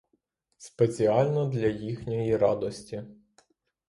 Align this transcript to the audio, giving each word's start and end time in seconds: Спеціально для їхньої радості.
Спеціально 0.57 1.45
для 1.47 1.67
їхньої 1.67 2.37
радості. 2.37 3.03